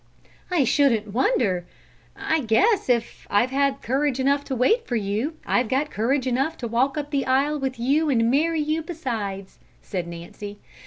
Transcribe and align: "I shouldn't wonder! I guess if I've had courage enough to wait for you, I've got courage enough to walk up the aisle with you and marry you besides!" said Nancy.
"I 0.49 0.63
shouldn't 0.63 1.13
wonder! 1.13 1.67
I 2.15 2.39
guess 2.39 2.89
if 2.89 3.27
I've 3.29 3.51
had 3.51 3.83
courage 3.83 4.19
enough 4.19 4.43
to 4.45 4.55
wait 4.55 4.87
for 4.87 4.95
you, 4.95 5.37
I've 5.45 5.69
got 5.69 5.91
courage 5.91 6.25
enough 6.25 6.57
to 6.57 6.67
walk 6.67 6.97
up 6.97 7.11
the 7.11 7.27
aisle 7.27 7.59
with 7.59 7.77
you 7.79 8.09
and 8.09 8.31
marry 8.31 8.61
you 8.61 8.81
besides!" 8.81 9.59
said 9.83 10.07
Nancy. 10.07 10.57